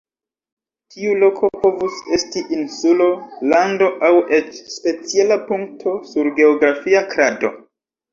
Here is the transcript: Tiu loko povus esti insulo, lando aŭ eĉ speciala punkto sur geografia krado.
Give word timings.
Tiu 0.93 1.09
loko 1.23 1.49
povus 1.65 1.97
esti 2.17 2.41
insulo, 2.55 3.09
lando 3.51 3.89
aŭ 4.07 4.11
eĉ 4.39 4.49
speciala 4.77 5.37
punkto 5.51 5.95
sur 6.13 6.31
geografia 6.41 7.05
krado. 7.13 7.53